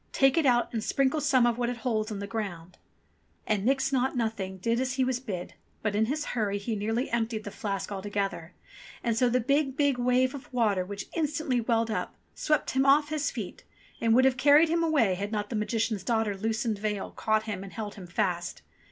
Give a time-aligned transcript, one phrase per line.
[0.11, 2.79] Take it out and sprinkle some of what it holds on the ground."
[3.45, 7.11] And Nix Naught Nothing did as he was bid; but in his hurry he nearly
[7.11, 8.55] emptied the flask altogether;
[9.03, 13.09] and so the big, big wave of water which instantly welled up, swept him off
[13.09, 13.63] his feet,
[14.01, 17.63] and would have carried him away, had not the Magician's daughter's loosened veil caught him
[17.63, 18.63] and held him fast.